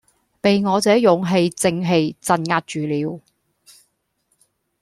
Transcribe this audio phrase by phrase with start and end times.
[0.41, 3.21] 被我這勇氣正氣鎭壓住了。